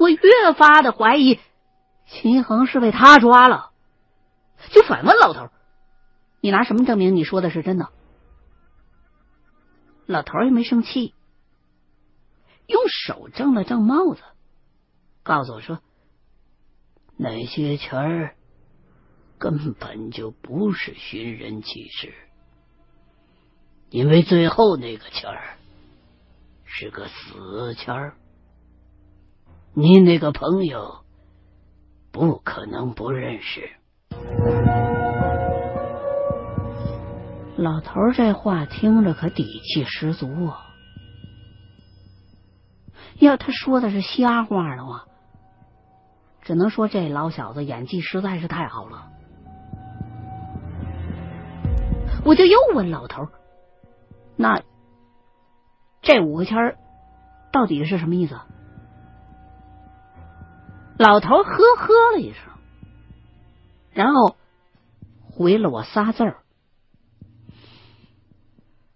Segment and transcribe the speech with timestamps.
[0.00, 0.18] 我越
[0.56, 1.38] 发的怀疑
[2.06, 3.70] 秦恒是被他抓了，
[4.70, 5.50] 就反问老头
[6.40, 7.90] ：“你拿什么证明你说的是真的？”
[10.08, 11.14] 老头也没生气，
[12.66, 14.22] 用手正了正帽子，
[15.22, 15.80] 告诉我说
[17.18, 18.36] ：“那些钱儿
[19.36, 22.14] 根本就不是寻人启事，
[23.90, 25.58] 因为最后那个钱儿
[26.64, 28.16] 是个死钱儿。
[29.80, 30.98] 你那个朋友
[32.12, 33.70] 不可能不认识。”
[37.56, 40.66] 老头这话听着可底气十足啊！
[43.20, 45.06] 要他说的是瞎话的话，
[46.42, 49.08] 只能说这老小子演技实在是太好了。
[52.26, 53.28] 我就又问老头
[54.36, 54.60] ：“那
[56.02, 56.76] 这五个签儿
[57.50, 58.38] 到底是什么意思？”
[61.00, 62.42] 老头呵呵了一声，
[63.90, 64.36] 然后
[65.22, 66.42] 回了我仨字儿。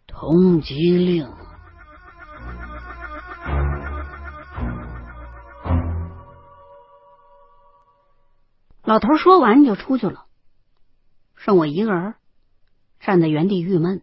[0.06, 1.26] 通缉令。
[8.82, 10.26] 老头说完就出去了，
[11.36, 12.16] 剩我一个人
[13.00, 14.02] 站在原地郁闷。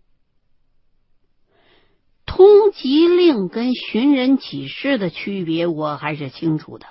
[2.25, 6.87] 通缉令跟寻人启事的区别我还是清楚的，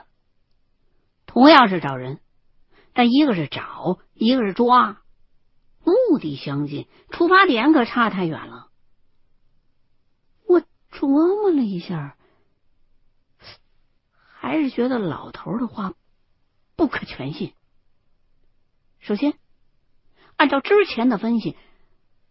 [1.32, 2.18] 同样是找人，
[2.92, 5.00] 但一个是找，一个是抓，
[5.84, 8.68] 目的相近，出发点可差太远了。
[10.44, 12.16] 我琢磨了一下，
[14.34, 15.94] 还是觉得老头的话
[16.74, 17.54] 不可全信。
[18.98, 19.34] 首先，
[20.36, 21.56] 按照之前的分析，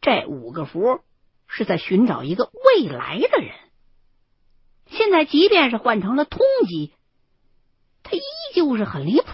[0.02, 1.00] 这五个符
[1.47, 3.55] 是在寻找一个未来的人。
[4.88, 6.92] 现在，即便是换成了通缉，
[8.03, 8.22] 他依
[8.59, 9.25] 就是很离谱。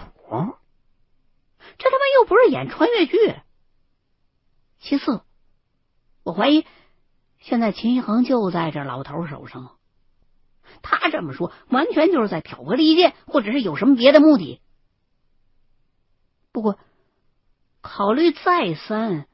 [1.78, 3.16] 这他妈又不是演穿越剧。
[4.78, 5.22] 其次，
[6.22, 6.64] 我怀疑。
[7.38, 9.76] 现在秦一恒就在这老头手上，
[10.82, 14.60] 他这么说完全就是在挑拨离间，或者是有什么别的目的。
[16.52, 16.78] 不过
[17.80, 19.26] 考虑再三，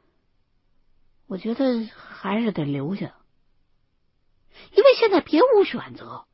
[1.26, 3.14] 我觉得还是得留下，
[4.72, 6.26] 因为现在别无选择。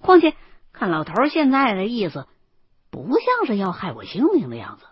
[0.00, 0.34] 况且
[0.72, 2.28] 看老头现在的意思，
[2.90, 4.86] 不像是要害我性命的样子，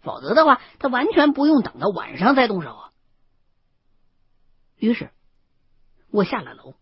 [0.00, 2.92] 否则的话，他完全不用等到晚上再动手啊。
[4.76, 5.10] 于是，
[6.10, 6.74] 我下了楼，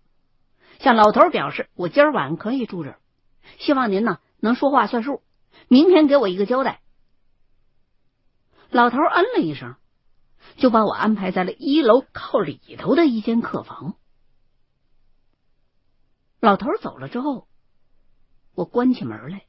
[0.81, 3.01] 向老头表示我今儿晚可以住这儿，
[3.59, 5.23] 希望您呢能说话算数，
[5.69, 6.83] 明天给我一个交代。
[8.69, 9.77] 老头嗯了一声，
[10.57, 13.95] 就把我安排在了一楼靠里头的一间客房。
[16.41, 17.49] 老头走了之后，
[18.55, 19.46] 我关起门来，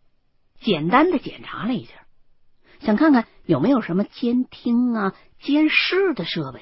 [0.60, 1.94] 简单的检查了一下，
[2.80, 6.62] 想看看有没有什么监听啊、监视的设备。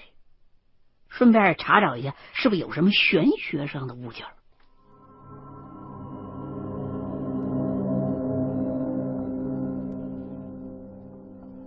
[1.09, 4.25] 顺便查找一下，是不是有什么玄学上的物件？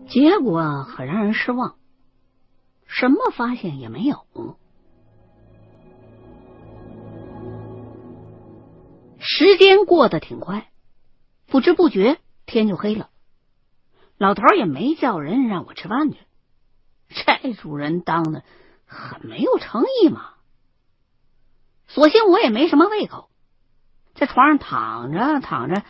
[0.07, 1.77] 结果很让人失望，
[2.87, 4.27] 什么发现也没有。
[9.19, 10.71] 时间过得挺快，
[11.49, 13.11] 不知不觉天就黑了。
[14.17, 16.19] 老头也没叫人让我吃饭去，
[17.09, 18.45] 这主人当的。
[18.91, 20.33] 很没有诚意嘛！
[21.89, 23.29] 索性我也没什么胃口，
[24.15, 25.83] 在床上躺着躺着，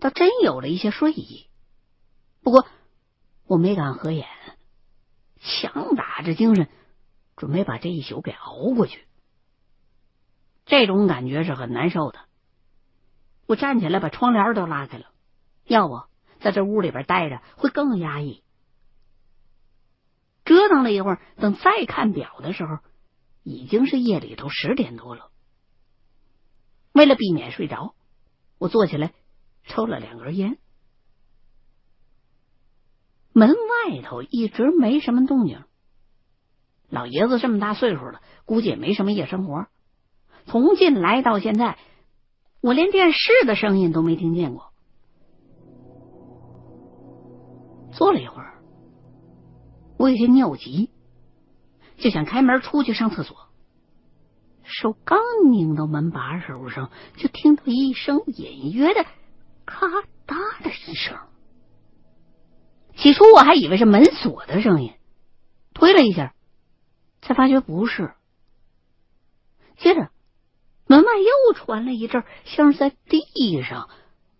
[0.00, 1.46] 倒真有了一些睡意。
[2.42, 2.66] 不过
[3.46, 4.26] 我没敢合眼，
[5.38, 6.68] 强打着精神，
[7.36, 9.06] 准备把这一宿给熬过去。
[10.66, 12.18] 这种感觉是很难受的。
[13.48, 15.06] 我站起来把窗帘都拉开了，
[15.64, 16.02] 要不
[16.38, 18.44] 在这屋里边待着会更压抑。
[20.44, 22.78] 折腾了一会儿，等再看表的时候，
[23.42, 25.30] 已经是夜里头十点多了。
[26.92, 27.94] 为了避免睡着，
[28.58, 29.14] 我坐起来
[29.64, 30.58] 抽了两根烟。
[33.32, 35.64] 门外头一直没什么动静。
[36.90, 39.68] 老爷子这么大岁数了，估计也没什么夜生活。
[40.44, 41.78] 从进来到现在，
[42.60, 44.72] 我连电视的声音都没听见过。
[47.92, 48.62] 坐了一会儿。
[49.96, 50.90] 我有些尿急，
[51.96, 53.36] 就想开门出去上厕所。
[54.62, 55.18] 手刚
[55.50, 59.04] 拧到门把手上，就听到一声隐约的
[59.64, 59.86] 咔
[60.26, 61.16] 嗒的一声。
[62.96, 64.92] 起初我还以为是门锁的声音，
[65.74, 66.34] 推了一下，
[67.22, 68.12] 才发觉不是。
[69.78, 70.10] 接着，
[70.88, 73.90] 门外又传来一阵像是在地上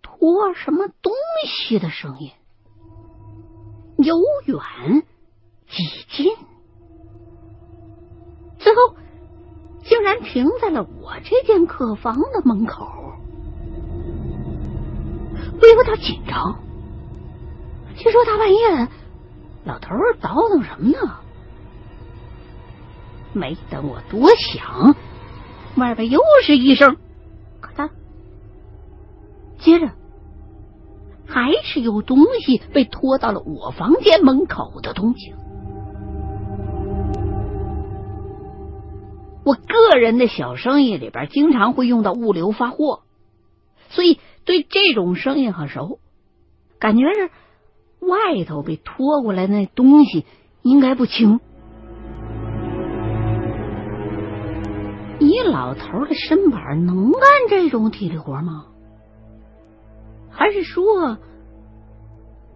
[0.02, 1.12] 拖什么东
[1.46, 2.30] 西的声音，
[3.98, 4.16] 由
[4.46, 5.02] 远
[5.68, 6.34] 及近，
[8.58, 8.96] 最后
[9.84, 12.86] 竟然停在了我这间客房的门口。
[15.60, 16.58] 我有点紧张，
[17.94, 18.88] 心说大半夜的，
[19.64, 21.18] 老头儿倒腾什么呢？
[23.34, 24.94] 没等我多想，
[25.78, 26.96] 外边又是一声
[27.62, 27.90] “咔嗒”，
[29.58, 29.90] 接着
[31.26, 35.34] 还是有东西被拖到了我房间门口的动静。
[39.44, 43.02] 我个人的小生意里边经常会用到物流发货，
[43.88, 46.00] 所以对这种声音很熟，
[46.78, 47.30] 感觉是
[48.00, 50.26] 外头被拖过来那东西
[50.62, 51.40] 应该不轻。
[55.20, 58.66] 你老头的身板能干这种体力活吗？
[60.30, 61.18] 还是说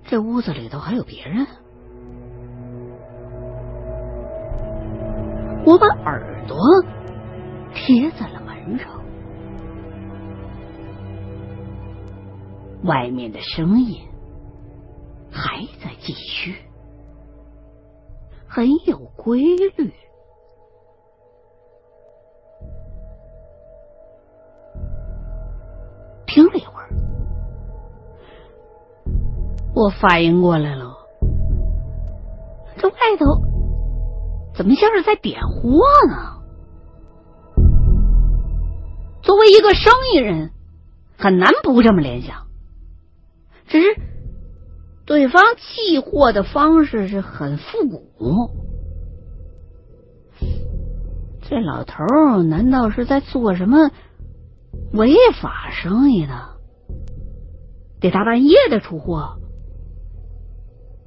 [0.04, 1.46] 这屋子里头还有别人？
[5.66, 6.56] 我把耳朵
[7.74, 9.02] 贴在了门上，
[12.84, 14.00] 外面的声音
[15.30, 16.54] 还在继续，
[18.46, 19.40] 很有规
[19.76, 19.92] 律。
[26.32, 26.88] 听了一会儿，
[29.74, 30.96] 我反应过来了，
[32.78, 33.26] 这外头
[34.54, 36.40] 怎么像是在点货呢？
[39.20, 40.52] 作为一个生意人，
[41.18, 42.46] 很难不这么联想。
[43.66, 44.00] 只是
[45.04, 47.86] 对方寄货的方式是很复
[48.16, 48.48] 古，
[51.42, 53.90] 这老头难道是在做什么？
[54.92, 56.50] 违法生意呢，
[58.00, 59.38] 得大半夜的出货，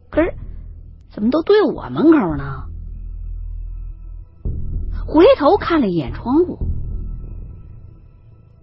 [0.09, 0.33] 可是
[1.11, 2.63] 怎么都对我门口呢？
[5.05, 6.57] 回头看了一眼窗户，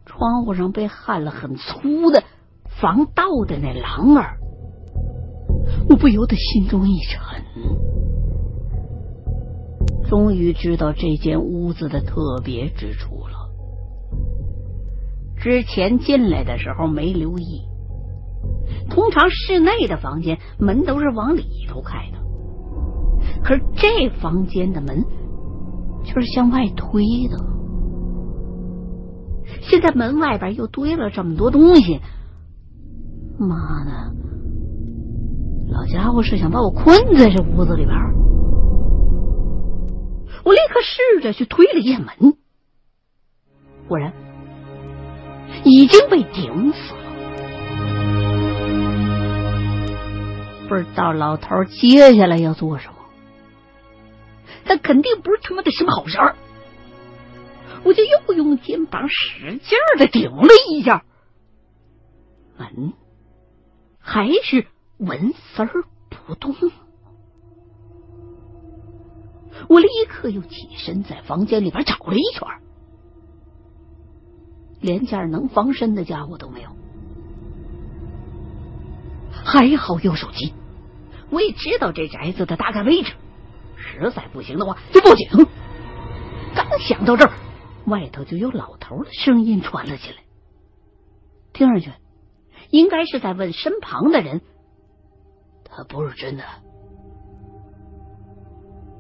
[0.04, 2.24] 窗户上被焊了很粗的
[2.80, 4.38] 防盗的那栏杆，
[5.88, 7.44] 我不由得心中一沉，
[10.08, 13.41] 终于知道这间屋子的特别之处了。
[15.42, 17.62] 之前进来的时候没留意，
[18.88, 22.18] 通常室内的房间门都是往里头开的，
[23.42, 25.04] 可是这房间的门
[26.04, 27.44] 却是向外推的。
[29.62, 32.00] 现在门外边又堆了这么多东西，
[33.36, 34.14] 妈的，
[35.72, 37.96] 老家伙是想把我困在这屋子里边？
[40.44, 42.36] 我立刻试着去推了一下门，
[43.88, 44.12] 果然。
[45.64, 47.00] 已经被顶死了，
[50.68, 52.94] 不知道老头接下来要做什么，
[54.64, 56.34] 他肯定不是他妈的什么好事儿。
[57.84, 61.04] 我就又用肩膀使劲的顶了一下，
[62.56, 62.92] 门
[63.98, 64.66] 还是
[64.98, 66.54] 纹丝儿不动。
[69.68, 72.46] 我立刻又起身在房间里边找了一圈。
[74.82, 76.68] 连件能防身的家伙都没有，
[79.32, 80.52] 还好有手机。
[81.30, 83.14] 我也知道这宅子的大概位置，
[83.76, 85.28] 实在不行的话就报警。
[86.54, 87.32] 刚想到这儿，
[87.86, 90.18] 外头就有老头的声音传了进来，
[91.54, 91.90] 听上去
[92.68, 94.42] 应该是在问身旁的人
[95.64, 96.44] ：“他不是真的。”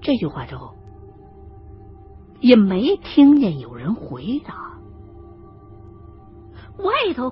[0.00, 0.74] 这句话之后，
[2.40, 4.71] 也没听见有人回答。
[6.82, 7.30] 外头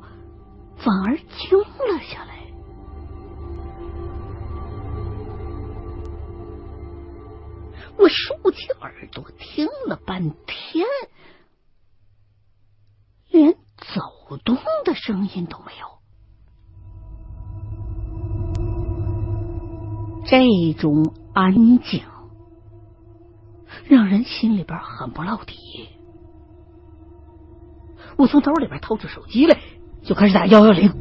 [0.76, 2.40] 反而静了下来，
[7.98, 10.86] 我竖起耳朵听了半天，
[13.30, 15.86] 连走动的声音都没有。
[20.26, 22.02] 这种安静
[23.86, 25.88] 让人心里边很不落底。
[28.20, 29.56] 我从兜里边掏出手机来，
[30.02, 30.92] 就开始打幺幺零。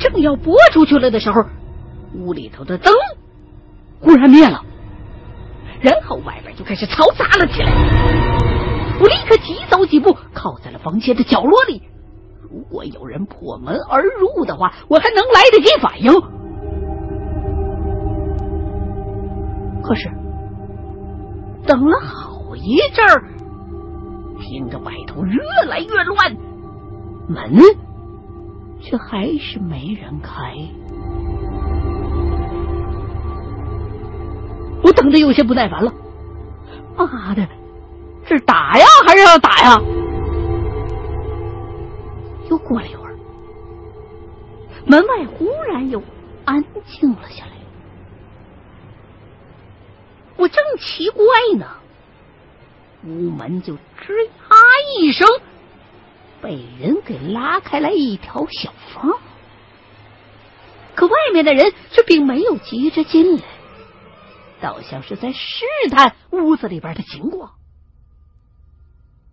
[0.00, 1.44] 正要拨出去了的时候，
[2.12, 2.92] 屋里头的灯
[4.00, 4.64] 忽然灭了，
[5.80, 7.70] 然后外边就开始嘈杂了起来。
[9.00, 11.82] 我立刻急走几步，靠在了房间的角落里。
[12.42, 16.12] 如果有人破门而入的话，我还能来得及反应。
[19.84, 20.10] 可是
[21.64, 23.33] 等了好一阵儿。
[24.44, 26.36] 听着外头越来越乱，
[27.26, 27.60] 门
[28.80, 30.54] 却还是没人开。
[34.82, 35.90] 我等的有些不耐烦了，
[36.94, 37.48] 妈的，
[38.28, 39.80] 是打呀还是要打呀？
[42.50, 43.16] 又过了一会儿，
[44.86, 46.02] 门外忽然又
[46.44, 47.52] 安静了下来。
[50.36, 51.24] 我正奇怪
[51.58, 51.66] 呢，
[53.06, 54.30] 屋门就吱呀
[54.98, 55.28] 一声，
[56.40, 59.12] 被人给拉开来一条小缝。
[60.94, 63.42] 可外面的人却并没有急着进来，
[64.60, 67.52] 倒像是在试探屋子里边的情况。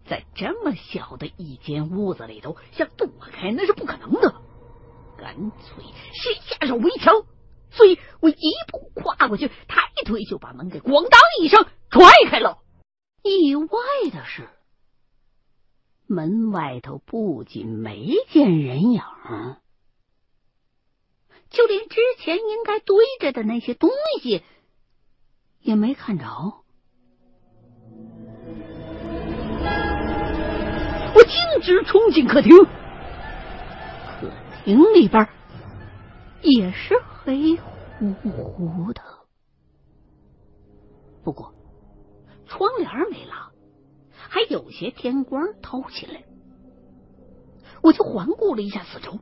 [0.05, 4.35] 在这么小的一间屋子里头，想躲开那是不可能的，
[5.17, 7.13] 干脆先下手为强。
[7.69, 12.57] 所以我一步跨过去，抬腿就把门给咣当一声踹开了。
[13.23, 13.67] 意外
[14.11, 14.49] 的是，
[16.07, 19.01] 门外头不仅没见人影，
[21.49, 23.89] 就连之前应该堆着的那些东
[24.21, 24.43] 西
[25.59, 26.25] 也没看着。
[31.13, 34.31] 我径直冲进客厅，客
[34.63, 35.27] 厅里边
[36.41, 36.95] 也是。
[37.23, 39.01] 黑乎乎的，
[41.23, 41.53] 不过
[42.51, 43.49] 窗帘没拉，
[44.11, 46.25] 还有些天光透进来。
[47.81, 49.19] 我就环顾了一下四周，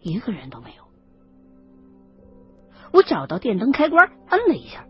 [0.00, 0.82] 一个人都没有。
[2.90, 4.86] 我找到电灯开关，摁了一下，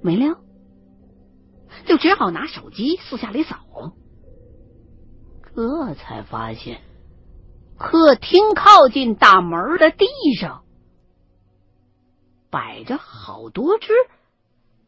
[0.00, 0.40] 没亮，
[1.86, 3.56] 就只好拿手机四下里扫，
[5.56, 6.82] 这才发现。
[7.76, 10.06] 客厅靠近大门的地
[10.38, 10.62] 上，
[12.48, 13.92] 摆着好多只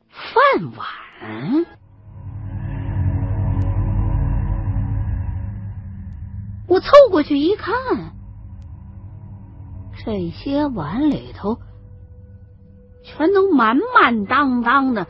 [0.08, 0.86] 饭碗。
[6.66, 7.74] 我凑过去一看，
[10.04, 11.58] 这些碗里头
[13.02, 15.06] 全都满满当当的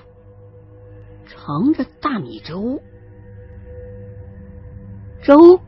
[1.26, 2.80] 盛着大米粥，
[5.22, 5.60] 粥。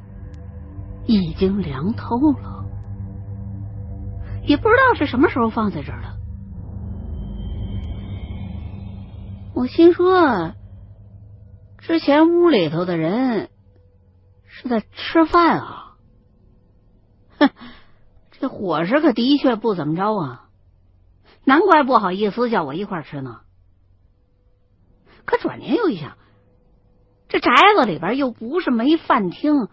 [1.07, 2.65] 已经凉透了，
[4.45, 6.20] 也不知道是什么时候放在这儿的。
[9.61, 10.55] 我心说，
[11.77, 13.51] 之前屋里头的人
[14.47, 15.97] 是在吃饭啊，
[17.39, 17.51] 哼，
[18.31, 20.49] 这伙食可的确不怎么着啊，
[21.45, 23.41] 难怪不好意思叫我一块吃呢。
[25.27, 26.17] 可转念又一想，
[27.29, 29.69] 这宅子里边又不是没饭厅。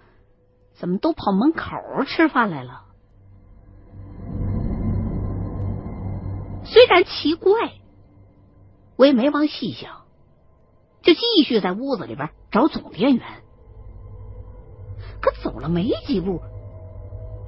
[0.73, 2.83] 怎么都跑门口吃饭来了？
[6.65, 7.53] 虽然奇怪，
[8.97, 10.01] 我也没往细想，
[11.01, 13.25] 就继续在屋子里边找总电源。
[15.21, 16.41] 可走了没几步，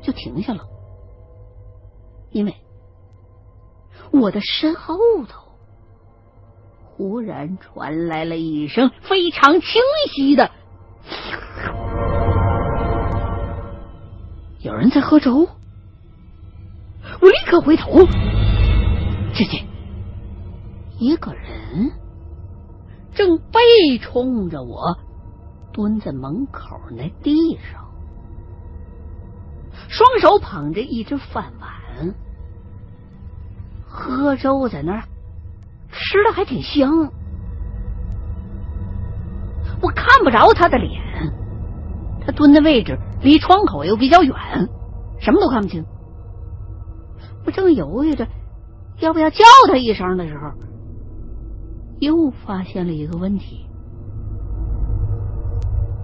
[0.02, 0.68] 就停下了，
[2.32, 2.56] 因为
[4.12, 4.96] 我的身后
[5.28, 5.52] 头
[6.96, 10.52] 忽然传来了一声非常清晰的。
[14.62, 15.48] 有人在喝粥，
[17.22, 18.06] 我立刻回头，
[19.34, 19.66] 只见
[21.00, 21.92] 一个人
[23.14, 24.98] 正背冲着我
[25.72, 27.90] 蹲在门口那地上，
[29.88, 32.14] 双手捧着一只饭碗，
[33.88, 35.04] 喝粥在那儿
[35.90, 37.12] 吃的还挺香，
[39.82, 41.02] 我看不着他的脸，
[42.26, 43.00] 他蹲的位置。
[43.22, 44.34] 离窗口又比较远，
[45.20, 45.86] 什么都看不清。
[47.46, 48.28] 我正犹豫着
[49.00, 50.54] 要不要叫他一声的时候，
[52.00, 53.68] 又发现了一个问题：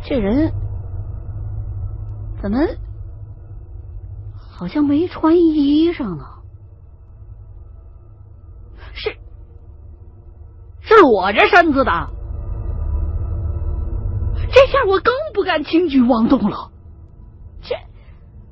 [0.04, 0.52] 这人
[2.42, 2.60] 怎么
[4.36, 6.26] 好像没穿衣裳呢？
[8.94, 9.10] 是
[10.82, 11.92] 是裸着身子的。
[14.52, 16.72] 这下我更不敢轻举妄动了。
[17.62, 17.76] 这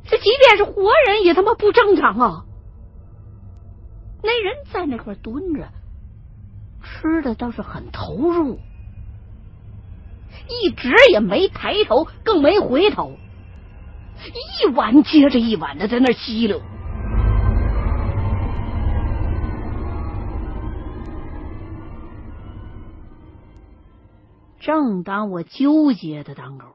[0.03, 2.45] 这即便是活人也他妈不正常啊！
[4.21, 5.67] 那人在那块蹲着，
[7.03, 8.61] 吃的倒是很投入，
[10.47, 13.17] 一直也没抬头，更没回头，
[14.61, 16.61] 一碗接着一碗的在那吸溜。
[24.61, 26.67] 正当我纠结的当口。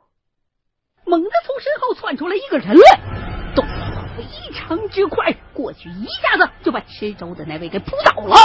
[1.07, 8.37] 猛地从身后窜出来一个人来，动作非常之快，过去一下子就把吃粥的那位给扑倒了，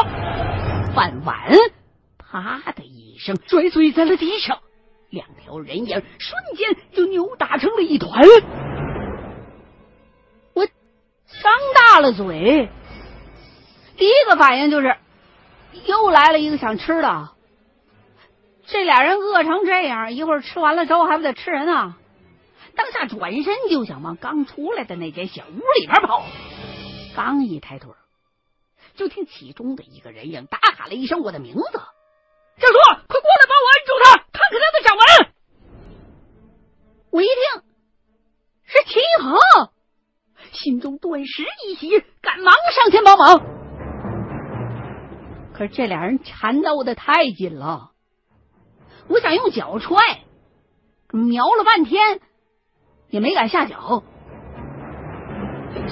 [0.96, 1.52] 饭碗
[2.18, 4.60] 啪的一声摔碎在了地上，
[5.10, 8.22] 两条人影瞬间就扭打成了一团。
[10.54, 10.74] 我张
[11.76, 12.70] 大了嘴，
[13.98, 14.96] 第一个反应就是
[15.86, 17.30] 又来了一个想吃的。
[18.66, 21.98] 这俩人饿成这样，一会儿吃完了粥还不得吃人啊？
[22.76, 26.24] 当下转身就想往刚出来的那间小屋里边跑，
[27.16, 27.92] 刚一抬腿，
[28.96, 31.62] 就听其中的一个人影大喊了一声我的名字
[32.58, 32.74] ：“小叔，
[33.08, 35.04] 快过来帮我按住他，看看他的掌纹。”
[37.12, 37.64] 我一听
[38.64, 39.38] 是秦一恒，
[40.52, 43.42] 心中顿时一喜，赶忙上前帮忙。
[45.54, 47.92] 可是这俩人缠斗的太紧了。
[49.08, 49.98] 我想用脚踹，
[51.12, 52.22] 瞄了半天
[53.10, 54.04] 也没敢下脚，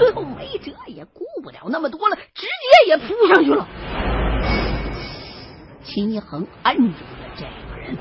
[0.01, 3.67] 最后没辙，也顾不了那么多了，直接也扑上去了。
[5.83, 7.95] 秦一恒按住了这个人，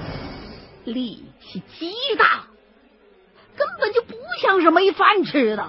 [0.87, 2.47] 力气极大，
[3.54, 5.62] 根本就不像是没饭吃的。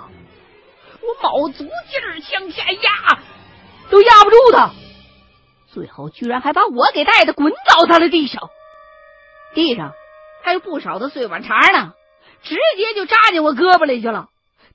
[1.02, 1.70] 我卯足劲
[2.02, 3.20] 儿向下压，
[3.90, 4.72] 都压不住他，
[5.68, 8.50] 最后居然还把我给带的滚倒在了地上。
[9.54, 9.92] 地上
[10.44, 11.92] 还有不少的碎碗碴呢，
[12.42, 14.30] 直接就扎进我胳膊里去了，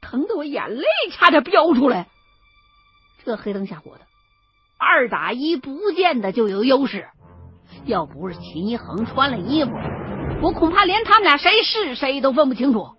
[0.08, 2.06] 疼得我眼泪差点飙出来。
[3.24, 4.02] 这黑灯瞎火的，
[4.78, 7.08] 二打一不见得就有优势。
[7.86, 9.72] 要不是秦一恒穿了衣服，
[10.42, 12.90] 我恐怕连他们俩谁是谁都分不清楚，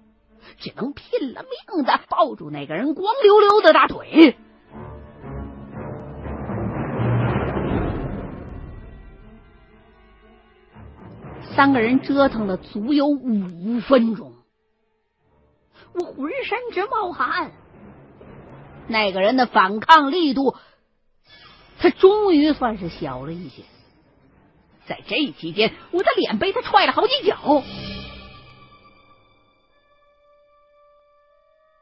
[0.57, 4.35] 只能拼了命的抱住那个人光溜溜的大腿。
[11.55, 14.33] 三个人折腾了足有五分钟，
[15.97, 17.51] 我浑身直冒汗。
[18.87, 20.55] 那个人的反抗力度，
[21.79, 23.63] 他终于算是小了一些。
[24.85, 27.63] 在这期间，我的脸被他踹了好几脚。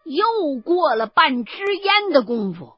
[0.04, 2.74] 又过了半支烟的功夫，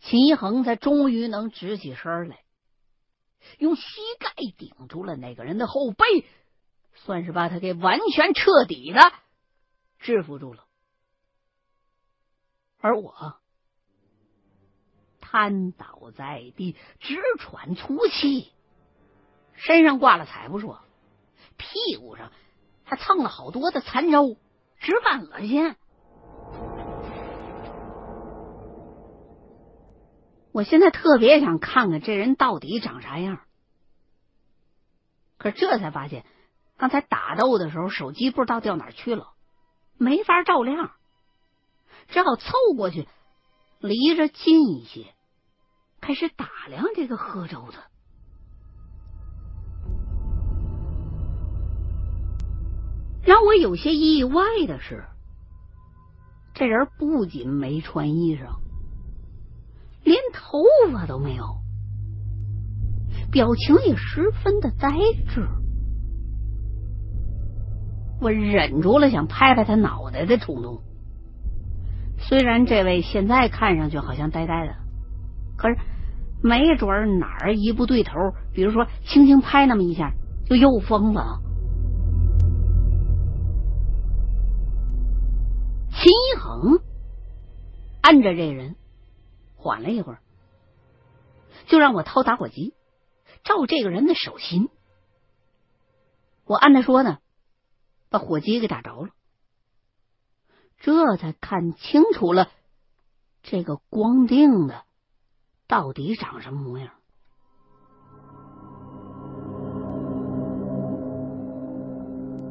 [0.00, 2.40] 秦恒才终于能直起身来。
[3.58, 3.82] 用膝
[4.20, 6.24] 盖顶住了那个人的后背，
[6.94, 9.00] 算是把他给完全彻底的
[9.98, 10.64] 制服住了。
[12.80, 13.36] 而我
[15.20, 18.52] 瘫倒在地，直喘粗气，
[19.54, 20.80] 身上挂了彩不说，
[21.56, 22.32] 屁股上
[22.84, 24.36] 还蹭了好多的残粥，
[24.78, 25.74] 直犯恶心。
[30.52, 33.40] 我现在特别想看看这人到底长啥样，
[35.36, 36.24] 可这才发现，
[36.76, 39.34] 刚才打斗的时候手机不知道掉哪去了，
[39.98, 40.92] 没法照亮，
[42.08, 43.08] 只好凑过去，
[43.80, 45.06] 离着近一些，
[46.00, 47.78] 开始打量这个喝粥的。
[53.24, 55.04] 让我有些意外的是，
[56.54, 58.60] 这人不仅没穿衣裳。
[60.04, 61.58] 连头发都没有，
[63.30, 64.88] 表情也十分的呆
[65.28, 65.46] 滞。
[68.20, 70.82] 我忍住了想拍拍他脑袋的冲动。
[72.18, 74.74] 虽然这位现在看上去好像呆呆的，
[75.56, 75.78] 可是
[76.42, 78.14] 没准哪儿一不对头，
[78.52, 80.12] 比如说轻轻拍那么一下，
[80.46, 81.40] 就又疯了。
[85.90, 86.80] 秦一恒
[88.00, 88.76] 按着这人。
[89.60, 90.20] 缓了一会儿，
[91.66, 92.74] 就让我掏打火机
[93.42, 94.68] 照这个人的手心。
[96.44, 97.18] 我按他说呢，
[98.10, 99.10] 把火机给打着了，
[100.78, 102.48] 这才看清楚了
[103.42, 104.82] 这个光腚的
[105.66, 106.90] 到底长什么模样。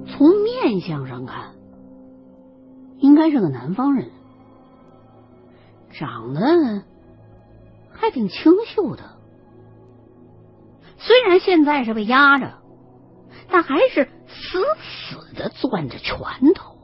[0.07, 1.55] 从面相上看，
[2.99, 4.11] 应该是个南方人，
[5.91, 6.41] 长得。
[7.99, 9.17] 还挺清秀的，
[10.99, 12.61] 虽然现在是被压着，
[13.49, 16.17] 但还是死死死的攥着拳
[16.53, 16.75] 头。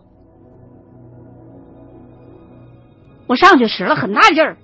[3.28, 4.58] 我上去使了很大劲儿，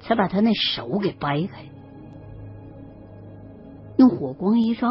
[0.00, 1.64] 才把他那手给掰开，
[3.96, 4.88] 用火光一照，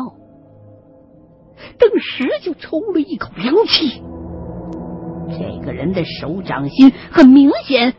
[1.77, 4.04] 顿时就抽了一口凉气。
[5.30, 7.95] 这个人的手掌心很明显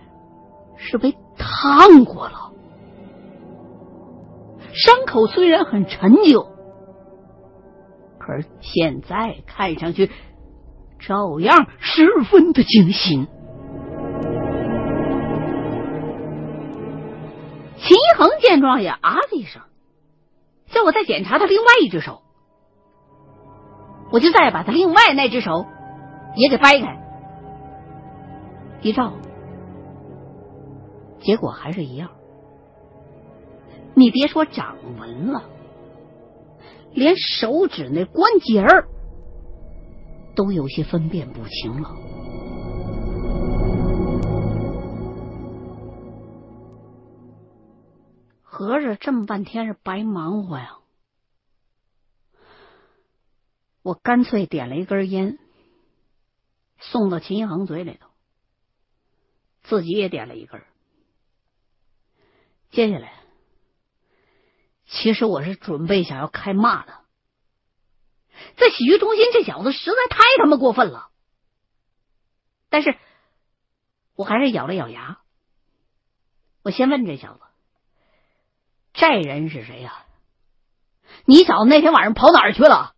[0.77, 1.15] 是被。
[1.35, 2.53] 烫过了，
[4.73, 6.47] 伤口虽然很陈旧，
[8.25, 10.09] 可现在看上去
[11.01, 13.27] 照样十分的惊心。
[17.77, 19.63] 秦一恒见状也啊了一声，
[20.69, 22.23] 叫我再检查他另外一只手，
[24.13, 25.67] 我就再把他另外那只手
[26.37, 27.03] 也给掰开，
[28.83, 29.15] 一照。
[31.19, 32.11] 结果还是一样。
[33.95, 35.43] 你别说掌纹了，
[36.95, 38.89] 连手指那关节儿
[40.35, 41.91] 都有些分辨不清了。
[48.43, 50.79] 合着这么半天是白忙活呀！
[53.83, 55.39] 我干脆点了一根烟，
[56.79, 58.09] 送到秦一恒嘴里头，
[59.63, 60.63] 自己也点了一根。
[62.71, 63.22] 接下来，
[64.93, 66.93] 其实我是准备想要开骂的，
[68.57, 71.09] 在洗浴中心这小子实在太他妈过分了。
[72.69, 72.97] 但是
[74.15, 75.19] 我还是咬了咬牙，
[76.63, 77.41] 我先问这小子
[78.93, 80.05] ：“这人是谁呀？
[81.25, 82.92] 你小子那天晚上跑哪儿去了？”